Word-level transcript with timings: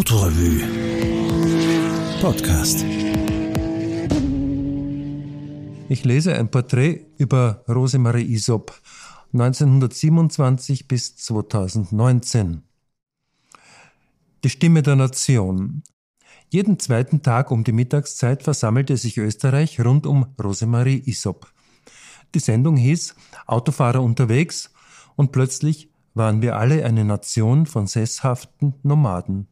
Autorevue 0.00 0.62
Podcast. 2.22 2.86
Ich 5.90 6.04
lese 6.06 6.34
ein 6.36 6.50
Porträt 6.50 7.04
über 7.18 7.62
Rosemarie 7.68 8.24
Isop 8.32 8.72
1927 9.34 10.88
bis 10.88 11.16
2019. 11.16 12.62
Die 14.42 14.48
Stimme 14.48 14.82
der 14.82 14.96
Nation. 14.96 15.82
Jeden 16.48 16.78
zweiten 16.78 17.20
Tag 17.22 17.50
um 17.50 17.62
die 17.62 17.72
Mittagszeit 17.72 18.42
versammelte 18.42 18.96
sich 18.96 19.18
Österreich 19.18 19.84
rund 19.84 20.06
um 20.06 20.34
Rosemarie 20.42 21.02
Isop. 21.04 21.52
Die 22.34 22.40
Sendung 22.40 22.78
hieß 22.78 23.16
Autofahrer 23.46 24.02
unterwegs 24.02 24.72
und 25.16 25.30
plötzlich 25.30 25.90
waren 26.14 26.40
wir 26.40 26.56
alle 26.56 26.86
eine 26.86 27.04
Nation 27.04 27.66
von 27.66 27.86
sesshaften 27.86 28.76
Nomaden 28.82 29.46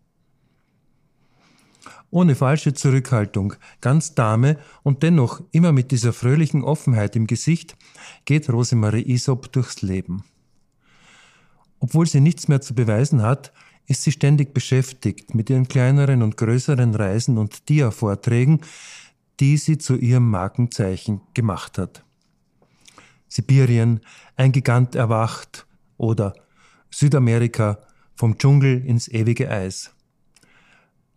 ohne 2.11 2.35
falsche 2.35 2.73
Zurückhaltung, 2.73 3.55
ganz 3.81 4.15
Dame 4.15 4.59
und 4.83 5.03
dennoch 5.03 5.43
immer 5.53 5.73
mit 5.73 5.91
dieser 5.91 6.13
fröhlichen 6.13 6.65
Offenheit 6.65 7.17
im 7.17 7.27
Gesicht, 7.27 7.77
geht 8.25 8.51
Rosemarie 8.51 9.03
Isop 9.03 9.53
durchs 9.53 9.83
Leben. 9.83 10.25
Obwohl 11.81 12.07
sie 12.07 12.21
nichts 12.21 12.49
mehr 12.49 12.61
zu 12.61 12.75
beweisen 12.75 13.23
hat, 13.23 13.53
ist 13.87 14.03
sie 14.03 14.13
ständig 14.13 14.53
beschäftigt 14.53 15.35
mit 15.35 15.49
ihren 15.51 15.69
kleineren 15.69 16.23
und 16.23 16.37
größeren 16.37 16.95
Reisen 16.95 17.39
und 17.39 17.69
Dia-Vorträgen, 17.69 18.61
die 19.41 19.57
sie 19.57 19.79
zu 19.79 19.97
ihrem 19.97 20.29
Markenzeichen 20.31 21.21
gemacht 21.35 21.79
hat. 21.79 22.05
Sibirien, 23.29 24.01
ein 24.37 24.53
Gigant 24.53 24.95
erwacht 24.95 25.67
oder 25.97 26.35
Südamerika 26.91 27.79
vom 28.15 28.39
Dschungel 28.39 28.85
ins 28.85 29.09
ewige 29.09 29.51
Eis. 29.51 29.95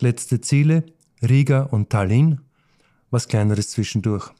Letzte 0.01 0.41
Ziele 0.41 0.83
Riga 1.21 1.61
und 1.61 1.91
Tallinn, 1.91 2.41
was 3.11 3.27
kleineres 3.27 3.69
zwischendurch. 3.69 4.31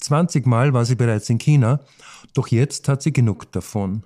20 0.00 0.46
Mal 0.46 0.74
war 0.74 0.84
sie 0.84 0.96
bereits 0.96 1.30
in 1.30 1.38
China, 1.38 1.80
doch 2.34 2.48
jetzt 2.48 2.88
hat 2.88 3.02
sie 3.02 3.14
genug 3.14 3.50
davon. 3.52 4.04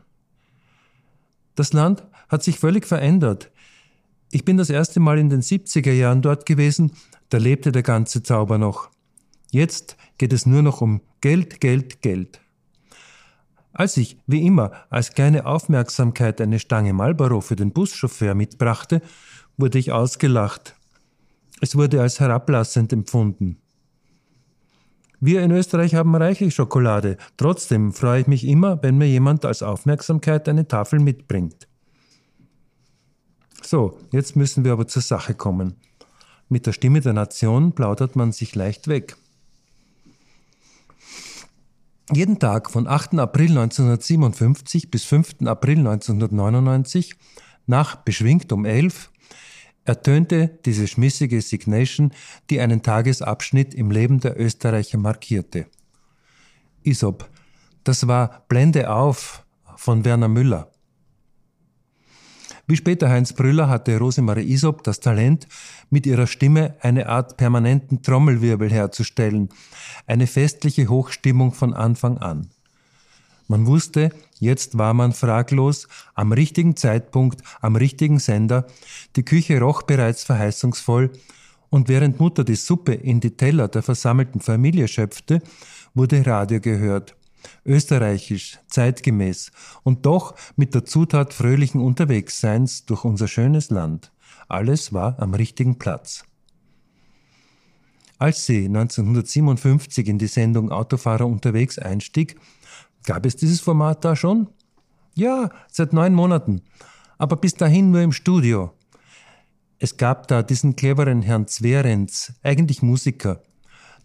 Das 1.57 1.73
Land 1.73 2.05
hat 2.29 2.45
sich 2.45 2.61
völlig 2.61 2.87
verändert. 2.87 3.51
Ich 4.31 4.45
bin 4.45 4.57
das 4.57 4.71
erste 4.71 5.01
Mal 5.01 5.19
in 5.19 5.29
den 5.29 5.43
70er 5.43 5.93
Jahren 5.93 6.23
dort 6.23 6.47
gewesen, 6.47 6.93
da 7.31 7.39
lebte 7.39 7.73
der 7.73 7.83
ganze 7.83 8.23
Zauber 8.23 8.59
noch. 8.59 8.91
Jetzt 9.51 9.97
geht 10.19 10.33
es 10.33 10.47
nur 10.47 10.63
noch 10.63 10.81
um 10.83 11.01
Geld, 11.21 11.61
Geld, 11.61 12.01
Geld. 12.01 12.41
Als 13.73 13.97
ich, 13.97 14.19
wie 14.27 14.47
immer, 14.47 14.71
als 14.89 15.15
kleine 15.15 15.47
Aufmerksamkeit 15.47 16.41
eine 16.41 16.61
Stange 16.61 16.93
Marlboro 16.93 17.41
für 17.41 17.57
den 17.57 17.73
Buschauffeur 17.73 18.35
mitbrachte, 18.35 19.03
wurde 19.63 19.79
ich 19.79 19.93
ausgelacht. 19.93 20.75
Es 21.61 21.77
wurde 21.77 22.03
als 22.03 22.19
herablassend 22.19 22.93
empfunden. 22.93 23.59
Wir 25.21 25.41
in 25.45 25.53
Österreich 25.53 25.95
haben 25.95 26.17
reichlich 26.17 26.53
Schokolade. 26.53 27.17
Trotzdem 27.37 27.93
freue 27.93 28.23
ich 28.23 28.27
mich 28.27 28.45
immer, 28.45 28.83
wenn 28.83 28.99
mir 28.99 29.07
jemand 29.07 29.45
als 29.45 29.63
Aufmerksamkeit 29.63 30.49
eine 30.49 30.67
Tafel 30.67 30.99
mitbringt. 30.99 31.69
So, 33.63 34.01
jetzt 34.11 34.35
müssen 34.35 34.65
wir 34.65 34.73
aber 34.73 34.89
zur 34.89 35.01
Sache 35.01 35.35
kommen. 35.35 35.77
Mit 36.49 36.67
der 36.67 36.73
Stimme 36.73 37.01
der 37.01 37.13
Nation 37.13 37.73
plaudert 37.73 38.17
man 38.17 38.33
sich 38.33 38.57
leicht 38.57 38.89
weg. 38.89 39.17
Jeden 42.13 42.41
Tag 42.41 42.69
von 42.69 42.89
8. 42.89 43.15
April 43.21 43.51
1957 43.51 44.91
bis 44.91 45.05
5. 45.05 45.47
April 45.47 45.79
1999 45.79 47.15
nach 47.67 47.95
beschwingt 47.95 48.51
um 48.51 48.65
11 48.65 49.13
ertönte 49.85 50.59
diese 50.65 50.87
schmissige 50.87 51.41
Signation, 51.41 52.13
die 52.51 52.61
einen 52.61 52.83
Tagesabschnitt 52.83 53.75
im 53.75 53.91
Leben 53.91 54.21
der 54.21 54.39
Österreicher 54.39 54.99
markierte. 54.99 55.67
Isop, 56.83 57.29
das 57.85 58.07
war 58.07 58.45
Blende 58.49 58.91
auf 58.91 59.45
von 59.77 60.05
Werner 60.05 60.29
Müller. 60.29 60.71
Wie 62.67 62.77
später 62.77 63.11
Heinz 63.11 63.33
Brüller 63.33 63.69
hatte 63.69 63.99
Rosemarie 63.99 64.51
Isop 64.51 64.85
das 64.85 65.01
Talent, 65.01 65.49
mit 65.91 66.07
ihrer 66.07 66.27
Stimme 66.27 66.77
eine 66.81 67.09
Art 67.09 67.37
permanenten 67.37 68.03
Trommelwirbel 68.03 68.71
herzustellen, 68.71 69.49
eine 70.07 70.27
festliche 70.27 70.89
Hochstimmung 70.89 71.53
von 71.53 71.75
Anfang 71.75 72.19
an. 72.19 72.51
Man 73.53 73.67
wusste, 73.67 74.09
jetzt 74.41 74.79
war 74.79 74.95
man 74.95 75.13
fraglos, 75.13 75.87
am 76.15 76.33
richtigen 76.33 76.75
Zeitpunkt, 76.75 77.43
am 77.61 77.77
richtigen 77.77 78.19
Sender, 78.19 78.67
die 79.15 79.27
Küche 79.27 79.61
roch 79.61 79.83
bereits 79.83 80.25
verheißungsvoll, 80.25 81.11
und 81.69 81.91
während 81.91 82.19
Mutter 82.19 82.45
die 82.45 82.55
Suppe 82.55 82.95
in 82.95 83.21
die 83.21 83.37
Teller 83.37 83.69
der 83.69 83.83
versammelten 83.83 84.41
Familie 84.41 84.89
schöpfte, 84.89 85.43
wurde 85.93 86.25
Radio 86.25 86.61
gehört. 86.61 87.15
Österreichisch, 87.67 88.59
zeitgemäß 88.69 89.53
und 89.83 90.07
doch 90.07 90.35
mit 90.57 90.75
der 90.75 90.87
Zutat 90.87 91.35
fröhlichen 91.35 91.83
Unterwegsseins 91.83 92.87
durch 92.87 93.05
unser 93.05 93.29
schönes 93.29 93.69
Land. 93.69 94.13
Alles 94.49 94.95
war 94.95 95.19
am 95.19 95.35
richtigen 95.35 95.77
Platz. 95.77 96.25
Als 98.19 98.47
sie 98.47 98.65
1957 98.65 100.09
in 100.09 100.17
die 100.17 100.27
Sendung 100.27 100.71
Autofahrer 100.71 101.27
unterwegs 101.27 101.79
einstieg, 101.79 102.41
Gab 103.05 103.27
es 103.27 103.37
dieses 103.37 103.61
Format 103.61 104.05
da 104.05 104.15
schon? 104.17 104.49
Ja, 105.15 105.51
seit 105.71 105.93
neun 105.93 106.15
Monaten. 106.15 106.63
Aber 107.19 107.37
bis 107.37 107.55
dahin 107.55 107.91
nur 107.91 108.01
im 108.01 108.13
Studio. 108.13 108.73
Es 109.79 109.97
gab 109.97 110.29
da 110.29 110.43
diesen 110.43 110.77
cleveren 110.77 111.23
Herrn 111.23 111.49
Zverenz, 111.49 112.35
eigentlich 112.43 112.83
Musiker. 112.83 113.43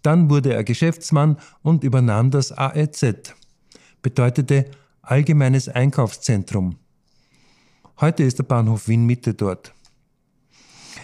Dann 0.01 0.29
wurde 0.29 0.53
er 0.53 0.63
Geschäftsmann 0.63 1.37
und 1.61 1.83
übernahm 1.83 2.31
das 2.31 2.51
AEZ. 2.51 3.35
Bedeutete 4.01 4.71
Allgemeines 5.01 5.69
Einkaufszentrum. 5.69 6.77
Heute 8.01 8.23
ist 8.23 8.39
der 8.39 8.43
Bahnhof 8.43 8.87
Wien 8.87 9.05
Mitte 9.05 9.33
dort. 9.33 9.73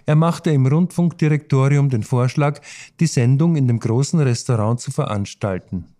Er 0.06 0.16
machte 0.16 0.52
im 0.52 0.66
Rundfunkdirektorium 0.66 1.90
den 1.90 2.04
Vorschlag, 2.04 2.60
die 3.00 3.08
Sendung 3.08 3.56
in 3.56 3.68
dem 3.68 3.80
großen 3.80 4.20
Restaurant 4.20 4.82
zu 4.82 4.92
veranstalten. 4.92 5.93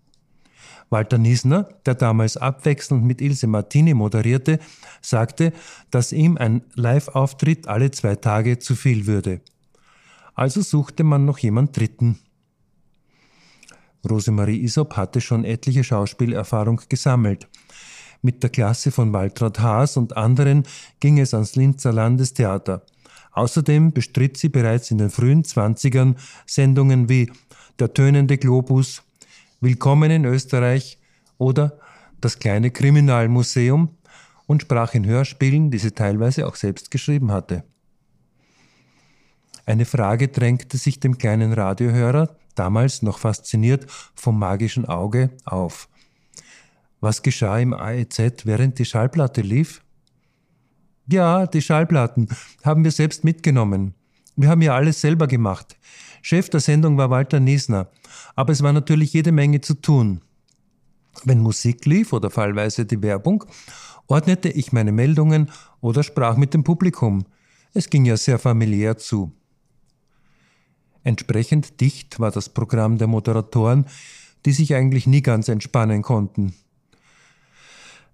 Walter 0.94 1.18
Niesner, 1.18 1.68
der 1.88 1.96
damals 1.96 2.38
abwechselnd 2.38 3.04
mit 3.04 3.20
Ilse 3.20 3.48
Martini 3.48 3.96
moderierte, 3.96 4.60
sagte, 5.02 5.52
dass 5.90 6.14
ihm 6.14 6.38
ein 6.38 6.62
Live-Auftritt 6.76 7.68
alle 7.68 7.90
zwei 7.90 8.16
Tage 8.16 8.60
zu 8.60 8.76
viel 8.76 9.08
würde. 9.08 9.42
Also 10.36 10.62
suchte 10.62 11.04
man 11.04 11.26
noch 11.26 11.40
jemand 11.40 11.76
Dritten. 11.76 12.20
Rosemarie 14.08 14.62
Isop 14.64 14.96
hatte 14.96 15.20
schon 15.20 15.46
etliche 15.46 15.84
Schauspielerfahrung 15.84 16.80
gesammelt. 16.88 17.48
Mit 18.22 18.44
der 18.44 18.52
Klasse 18.52 18.92
von 18.92 19.14
Waltraud 19.14 19.60
Haas 19.60 19.98
und 19.98 20.16
anderen 20.16 20.64
ging 21.00 21.20
es 21.20 21.34
ans 21.34 21.56
Linzer 21.56 21.92
Landestheater. 21.92 22.86
Außerdem 23.32 23.94
bestritt 23.94 24.38
sie 24.38 24.50
bereits 24.50 24.92
in 24.92 25.00
den 25.00 25.10
frühen 25.10 25.44
Zwanzigern 25.44 26.18
Sendungen 26.46 27.10
wie 27.10 27.32
Der 27.80 27.94
tönende 27.94 28.38
Globus, 28.38 29.02
Willkommen 29.64 30.12
in 30.12 30.26
Österreich 30.26 31.00
oder 31.38 31.80
das 32.20 32.38
kleine 32.38 32.70
Kriminalmuseum 32.70 33.96
und 34.46 34.64
sprach 34.64 34.94
in 34.94 35.06
Hörspielen, 35.06 35.72
die 35.72 35.78
sie 35.78 35.92
teilweise 35.92 36.48
auch 36.48 36.56
selbst 36.56 36.92
geschrieben 36.92 37.32
hatte. 37.32 37.64
Eine 39.66 39.86
Frage 39.86 40.28
drängte 40.28 40.76
sich 40.76 41.00
dem 41.00 41.18
kleinen 41.18 41.54
Radiohörer, 41.54 42.36
damals 42.56 43.04
noch 43.04 43.20
fasziniert 43.20 43.90
vom 44.16 44.38
magischen 44.38 44.84
Auge, 44.84 45.30
auf. 45.46 45.88
Was 47.00 47.22
geschah 47.22 47.58
im 47.58 47.74
AEZ, 47.74 48.46
während 48.46 48.80
die 48.80 48.86
Schallplatte 48.86 49.40
lief? 49.40 49.82
Ja, 51.08 51.48
die 51.48 51.62
Schallplatten 51.62 52.28
haben 52.66 52.84
wir 52.84 52.92
selbst 52.92 53.24
mitgenommen. 53.24 53.96
Wir 54.36 54.50
haben 54.50 54.62
ja 54.62 54.76
alles 54.76 55.02
selber 55.02 55.28
gemacht. 55.28 55.78
Chef 56.22 56.50
der 56.50 56.60
Sendung 56.60 56.98
war 56.98 57.10
Walter 57.10 57.40
Niesner, 57.40 57.90
aber 58.36 58.54
es 58.54 58.64
war 58.64 58.74
natürlich 58.74 59.14
jede 59.14 59.32
Menge 59.32 59.62
zu 59.62 59.76
tun. 59.76 60.22
Wenn 61.24 61.40
Musik 61.40 61.86
lief 61.86 62.14
oder 62.14 62.30
fallweise 62.30 62.86
die 62.86 63.02
Werbung, 63.02 63.44
ordnete 64.08 64.50
ich 64.50 64.72
meine 64.72 64.92
Meldungen 64.92 65.52
oder 65.82 66.04
sprach 66.04 66.38
mit 66.38 66.54
dem 66.54 66.64
Publikum. 66.64 67.26
Es 67.74 67.90
ging 67.90 68.06
ja 68.06 68.18
sehr 68.18 68.40
familiär 68.40 68.98
zu. 68.98 69.32
Entsprechend 71.04 71.82
dicht 71.82 72.20
war 72.20 72.32
das 72.32 72.50
Programm 72.50 72.98
der 72.98 73.08
Moderatoren, 73.08 73.86
die 74.46 74.54
sich 74.54 74.74
eigentlich 74.74 75.08
nie 75.08 75.22
ganz 75.22 75.48
entspannen 75.50 76.02
konnten. 76.02 76.54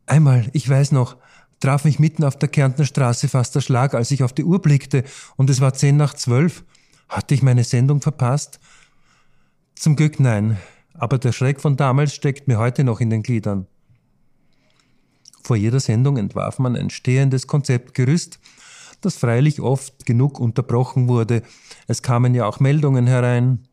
Einmal, 0.06 0.50
ich 0.54 0.68
weiß 0.68 0.92
noch, 0.92 1.18
traf 1.60 1.86
mich 1.86 2.00
mitten 2.00 2.24
auf 2.24 2.38
der 2.38 2.50
Kärntner 2.50 2.86
Straße 2.86 3.28
fast 3.28 3.56
der 3.56 3.62
Schlag, 3.62 3.94
als 3.94 4.12
ich 4.12 4.24
auf 4.24 4.34
die 4.34 4.44
Uhr 4.44 4.62
blickte, 4.62 5.04
und 5.36 5.50
es 5.50 5.62
war 5.62 5.74
zehn 5.74 5.98
nach 5.98 6.14
zwölf. 6.14 6.64
Hatte 7.08 7.34
ich 7.34 7.42
meine 7.42 7.64
Sendung 7.64 8.02
verpasst? 8.02 8.60
Zum 9.76 9.96
Glück 9.96 10.20
nein, 10.20 10.58
aber 10.94 11.18
der 11.18 11.32
Schreck 11.32 11.60
von 11.62 11.78
damals 11.78 12.14
steckt 12.14 12.48
mir 12.48 12.60
heute 12.60 12.84
noch 12.84 13.00
in 13.00 13.10
den 13.10 13.24
Gliedern. 13.24 13.68
Vor 15.42 15.56
jeder 15.56 15.80
Sendung 15.80 16.18
entwarf 16.18 16.60
man 16.60 16.76
ein 16.76 16.90
stehendes 16.90 17.48
Konzeptgerüst, 17.48 18.40
das 19.02 19.16
freilich 19.16 19.62
oft 19.62 20.06
genug 20.06 20.40
unterbrochen 20.40 21.08
wurde. 21.08 21.42
Es 21.88 22.04
kamen 22.04 22.36
ja 22.36 22.46
auch 22.46 22.60
Meldungen 22.60 23.08
herein. 23.08 23.68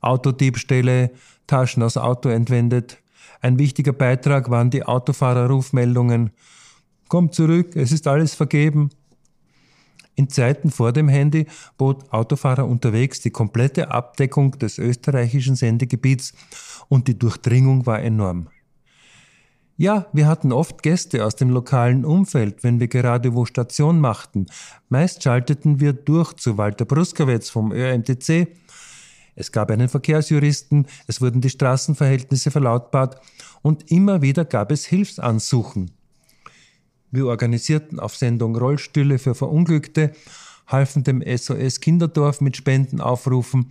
Autodiebstähle, 0.00 1.10
Taschen 1.46 1.82
aus 1.82 1.96
Auto 1.96 2.28
entwendet. 2.28 2.98
Ein 3.40 3.58
wichtiger 3.58 3.92
Beitrag 3.92 4.50
waren 4.50 4.70
die 4.70 4.84
Autofahrerrufmeldungen. 4.84 6.30
Komm 7.08 7.32
zurück, 7.32 7.74
es 7.74 7.90
ist 7.92 8.06
alles 8.06 8.34
vergeben. 8.34 8.90
In 10.14 10.28
Zeiten 10.28 10.70
vor 10.70 10.92
dem 10.92 11.08
Handy 11.08 11.46
bot 11.76 12.12
Autofahrer 12.12 12.66
unterwegs 12.66 13.20
die 13.20 13.30
komplette 13.30 13.90
Abdeckung 13.90 14.58
des 14.58 14.78
österreichischen 14.78 15.54
Sendegebiets 15.54 16.34
und 16.88 17.08
die 17.08 17.18
Durchdringung 17.18 17.86
war 17.86 18.00
enorm. 18.02 18.48
Ja, 19.76 20.06
wir 20.12 20.26
hatten 20.26 20.50
oft 20.50 20.82
Gäste 20.82 21.24
aus 21.24 21.36
dem 21.36 21.50
lokalen 21.50 22.04
Umfeld, 22.04 22.64
wenn 22.64 22.80
wir 22.80 22.88
gerade 22.88 23.32
wo 23.34 23.44
Station 23.44 24.00
machten. 24.00 24.46
Meist 24.88 25.22
schalteten 25.22 25.78
wir 25.78 25.92
durch 25.92 26.32
zu 26.32 26.58
Walter 26.58 26.84
Bruskowitz 26.84 27.48
vom 27.48 27.70
ÖMTC. 27.70 28.48
Es 29.36 29.52
gab 29.52 29.70
einen 29.70 29.88
Verkehrsjuristen, 29.88 30.88
es 31.06 31.20
wurden 31.20 31.40
die 31.40 31.50
Straßenverhältnisse 31.50 32.50
verlautbart 32.50 33.20
und 33.62 33.88
immer 33.92 34.20
wieder 34.20 34.44
gab 34.44 34.72
es 34.72 34.84
Hilfsansuchen. 34.84 35.92
Wir 37.10 37.26
organisierten 37.26 37.98
auf 37.98 38.16
Sendung 38.16 38.56
Rollstühle 38.56 39.18
für 39.18 39.34
Verunglückte, 39.34 40.12
halfen 40.66 41.04
dem 41.04 41.22
SOS 41.22 41.80
Kinderdorf 41.80 42.40
mit 42.40 42.56
Spendenaufrufen, 42.56 43.70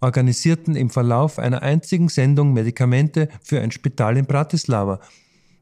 organisierten 0.00 0.76
im 0.76 0.90
Verlauf 0.90 1.38
einer 1.38 1.62
einzigen 1.62 2.08
Sendung 2.08 2.52
Medikamente 2.52 3.28
für 3.42 3.60
ein 3.60 3.72
Spital 3.72 4.16
in 4.16 4.26
Bratislava. 4.26 5.00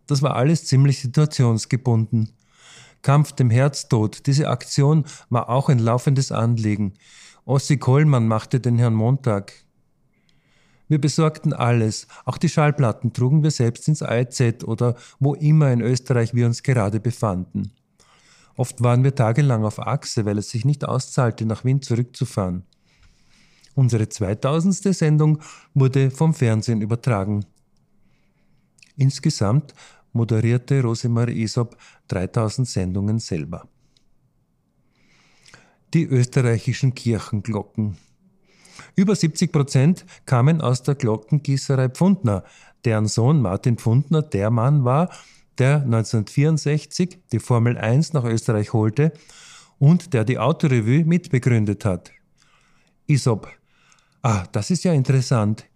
Das 0.07 0.21
war 0.21 0.37
alles 0.37 0.67
ziemlich 0.67 1.01
situationsgebunden. 1.01 2.31
Kampf 3.01 3.33
dem 3.33 3.51
Herztod, 3.51 4.27
diese 4.27 4.49
Aktion 4.49 5.05
war 5.31 5.49
auch 5.49 5.69
ein 5.69 5.79
laufendes 5.79 6.33
Anliegen. 6.33 6.95
Ossi 7.45 7.77
Kollmann 7.77 8.27
machte 8.29 8.61
den 8.61 8.79
Herrn 8.79 8.95
Montag. 8.95 9.64
Wir 10.89 11.01
besorgten 11.01 11.53
alles, 11.53 12.07
auch 12.25 12.37
die 12.37 12.49
Schallplatten 12.49 13.13
trugen 13.13 13.43
wir 13.43 13.51
selbst 13.51 13.89
ins 13.89 14.03
AEZ 14.03 14.65
oder 14.65 14.97
wo 15.19 15.35
immer 15.35 15.73
in 15.73 15.81
Österreich 15.81 16.35
wir 16.35 16.47
uns 16.47 16.63
gerade 16.63 17.01
befanden. 17.01 17.73
Oft 18.57 18.83
waren 18.83 19.03
wir 19.03 19.15
tagelang 19.15 19.65
auf 19.65 19.81
Achse, 19.81 20.25
weil 20.25 20.39
es 20.39 20.51
sich 20.51 20.65
nicht 20.65 20.85
auszahlte, 20.85 21.47
nach 21.47 21.65
Wien 21.65 21.83
zurückzufahren. 21.83 22.65
Unsere 23.75 24.09
2000. 24.09 24.95
Sendung 24.95 25.41
wurde 25.73 26.11
vom 26.11 26.35
Fernsehen 26.35 26.81
übertragen. 26.81 27.45
Insgesamt 28.97 29.75
moderierte 30.13 30.83
Rosemarie 30.83 31.43
Isop 31.43 31.77
3000 32.09 32.69
Sendungen 32.69 33.19
selber. 33.19 33.69
Die 35.93 36.05
österreichischen 36.05 36.95
Kirchenglocken 36.95 37.97
über 38.97 39.15
70 39.15 39.53
Prozent 39.53 40.05
kamen 40.27 40.61
aus 40.61 40.83
der 40.83 40.95
Glockengießerei 40.95 41.89
Pfundner, 41.89 42.45
deren 42.85 43.07
Sohn 43.07 43.41
Martin 43.43 43.77
Pfundner 43.77 44.23
der 44.23 44.51
Mann 44.51 44.85
war, 44.85 45.11
der 45.59 45.83
1964 45.83 47.19
die 47.33 47.39
Formel 47.39 47.79
1 47.79 48.13
nach 48.13 48.25
Österreich 48.25 48.73
holte 48.73 49.13
und 49.79 50.13
der 50.13 50.25
die 50.25 50.39
Autorevue 50.39 51.05
mitbegründet 51.05 51.85
hat. 51.85 52.13
Isop. 53.07 53.49
Ah, 54.23 54.45
das 54.53 54.71
ist 54.71 54.85
ja 54.85 54.93
interessant. 54.93 55.67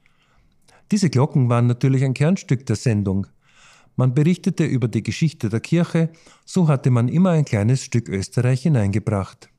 Diese 0.90 1.10
Glocken 1.10 1.48
waren 1.48 1.66
natürlich 1.66 2.04
ein 2.04 2.14
Kernstück 2.14 2.64
der 2.66 2.76
Sendung. 2.76 3.26
Man 3.96 4.14
berichtete 4.14 4.64
über 4.64 4.88
die 4.88 5.02
Geschichte 5.02 5.48
der 5.48 5.60
Kirche, 5.60 6.10
so 6.44 6.68
hatte 6.68 6.90
man 6.90 7.08
immer 7.08 7.30
ein 7.30 7.44
kleines 7.44 7.82
Stück 7.82 8.08
Österreich 8.08 8.62
hineingebracht. 8.62 9.50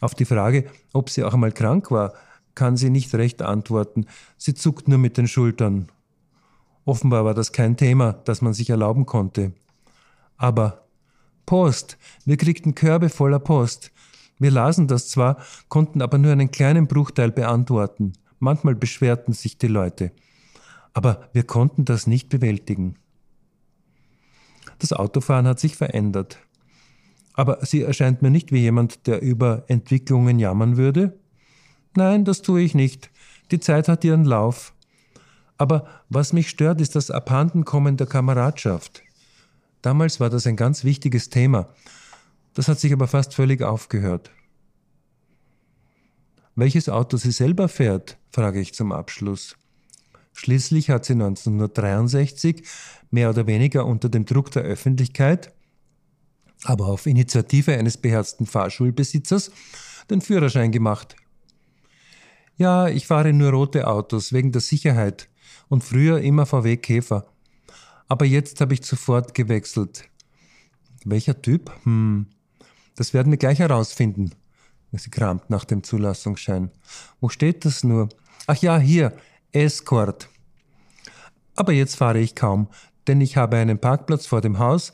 Auf 0.00 0.14
die 0.14 0.24
Frage, 0.24 0.66
ob 0.92 1.10
sie 1.10 1.24
auch 1.24 1.34
einmal 1.34 1.52
krank 1.52 1.90
war, 1.90 2.14
kann 2.54 2.76
sie 2.76 2.90
nicht 2.90 3.14
recht 3.14 3.42
antworten. 3.42 4.06
Sie 4.36 4.54
zuckt 4.54 4.88
nur 4.88 4.98
mit 4.98 5.16
den 5.16 5.28
Schultern. 5.28 5.88
Offenbar 6.84 7.24
war 7.24 7.34
das 7.34 7.52
kein 7.52 7.76
Thema, 7.76 8.12
das 8.12 8.42
man 8.42 8.52
sich 8.52 8.70
erlauben 8.70 9.06
konnte. 9.06 9.52
Aber 10.36 10.84
Post, 11.46 11.98
wir 12.24 12.36
kriegten 12.36 12.74
Körbe 12.74 13.08
voller 13.08 13.38
Post. 13.38 13.92
Wir 14.38 14.50
lasen 14.50 14.88
das 14.88 15.08
zwar, 15.08 15.38
konnten 15.68 16.02
aber 16.02 16.18
nur 16.18 16.32
einen 16.32 16.50
kleinen 16.50 16.86
Bruchteil 16.86 17.30
beantworten. 17.30 18.12
Manchmal 18.38 18.74
beschwerten 18.74 19.32
sich 19.32 19.58
die 19.58 19.68
Leute. 19.68 20.12
Aber 20.92 21.28
wir 21.32 21.44
konnten 21.44 21.84
das 21.84 22.06
nicht 22.06 22.28
bewältigen. 22.28 22.96
Das 24.78 24.92
Autofahren 24.92 25.46
hat 25.46 25.60
sich 25.60 25.76
verändert. 25.76 26.38
Aber 27.34 27.64
sie 27.66 27.82
erscheint 27.82 28.22
mir 28.22 28.30
nicht 28.30 28.52
wie 28.52 28.60
jemand, 28.60 29.06
der 29.06 29.20
über 29.20 29.64
Entwicklungen 29.68 30.38
jammern 30.38 30.76
würde. 30.76 31.18
Nein, 31.96 32.24
das 32.24 32.42
tue 32.42 32.62
ich 32.62 32.74
nicht. 32.74 33.10
Die 33.50 33.60
Zeit 33.60 33.88
hat 33.88 34.04
ihren 34.04 34.24
Lauf. 34.24 34.72
Aber 35.58 35.86
was 36.08 36.32
mich 36.32 36.48
stört, 36.48 36.80
ist 36.80 36.96
das 36.96 37.10
Abhandenkommen 37.10 37.96
der 37.96 38.06
Kameradschaft. 38.06 39.02
Damals 39.82 40.18
war 40.18 40.30
das 40.30 40.46
ein 40.46 40.56
ganz 40.56 40.84
wichtiges 40.84 41.28
Thema. 41.28 41.68
Das 42.54 42.68
hat 42.68 42.80
sich 42.80 42.92
aber 42.92 43.06
fast 43.06 43.34
völlig 43.34 43.62
aufgehört. 43.62 44.30
Welches 46.56 46.88
Auto 46.88 47.16
sie 47.16 47.32
selber 47.32 47.68
fährt, 47.68 48.16
frage 48.30 48.60
ich 48.60 48.74
zum 48.74 48.92
Abschluss. 48.92 49.56
Schließlich 50.32 50.90
hat 50.90 51.04
sie 51.04 51.14
1963, 51.14 52.64
mehr 53.10 53.30
oder 53.30 53.46
weniger 53.46 53.86
unter 53.86 54.08
dem 54.08 54.24
Druck 54.24 54.50
der 54.52 54.62
Öffentlichkeit, 54.62 55.52
aber 56.64 56.86
auf 56.86 57.06
Initiative 57.06 57.76
eines 57.76 57.96
beherzten 57.96 58.46
Fahrschulbesitzers 58.46 59.50
den 60.10 60.20
Führerschein 60.20 60.72
gemacht. 60.72 61.16
Ja, 62.56 62.88
ich 62.88 63.06
fahre 63.06 63.32
nur 63.32 63.50
rote 63.50 63.86
Autos 63.86 64.32
wegen 64.32 64.52
der 64.52 64.60
Sicherheit 64.60 65.28
und 65.68 65.82
früher 65.82 66.20
immer 66.20 66.46
VW 66.46 66.76
Käfer. 66.76 67.26
Aber 68.08 68.24
jetzt 68.24 68.60
habe 68.60 68.74
ich 68.74 68.84
sofort 68.84 69.34
gewechselt. 69.34 70.08
Welcher 71.04 71.40
Typ? 71.40 71.72
Hm, 71.84 72.26
das 72.96 73.12
werden 73.12 73.30
wir 73.30 73.38
gleich 73.38 73.58
herausfinden. 73.58 74.30
Sie 74.92 75.10
kramt 75.10 75.50
nach 75.50 75.64
dem 75.64 75.82
Zulassungsschein. 75.82 76.70
Wo 77.20 77.28
steht 77.28 77.64
das 77.64 77.82
nur? 77.82 78.08
Ach 78.46 78.56
ja, 78.56 78.78
hier, 78.78 79.12
Escort. 79.52 80.28
Aber 81.56 81.72
jetzt 81.72 81.96
fahre 81.96 82.20
ich 82.20 82.34
kaum, 82.34 82.68
denn 83.06 83.20
ich 83.20 83.36
habe 83.36 83.56
einen 83.56 83.78
Parkplatz 83.78 84.26
vor 84.26 84.40
dem 84.40 84.58
Haus 84.58 84.92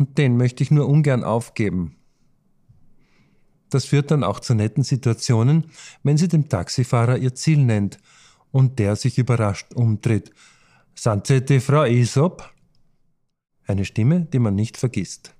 und 0.00 0.16
den 0.16 0.38
möchte 0.38 0.62
ich 0.62 0.70
nur 0.70 0.88
ungern 0.88 1.24
aufgeben. 1.24 1.94
Das 3.68 3.84
führt 3.84 4.10
dann 4.10 4.24
auch 4.24 4.40
zu 4.40 4.54
netten 4.54 4.82
Situationen, 4.82 5.66
wenn 6.02 6.16
sie 6.16 6.26
dem 6.26 6.48
Taxifahrer 6.48 7.18
ihr 7.18 7.34
Ziel 7.34 7.58
nennt 7.58 7.98
und 8.50 8.78
der 8.78 8.96
sich 8.96 9.18
überrascht 9.18 9.74
umdreht. 9.74 10.32
Sind 10.94 11.26
Sie 11.26 11.60
Frau 11.60 11.84
Isop? 11.84 12.50
Eine 13.66 13.84
Stimme, 13.84 14.22
die 14.22 14.38
man 14.38 14.54
nicht 14.54 14.78
vergisst. 14.78 15.34